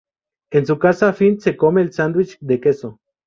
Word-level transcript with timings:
En 0.49 0.65
su 0.65 0.79
casa, 0.79 1.13
Finn 1.13 1.39
se 1.39 1.55
come 1.55 1.83
el 1.83 1.93
sándwich 1.93 2.39
de 2.39 2.59
queso. 2.59 2.99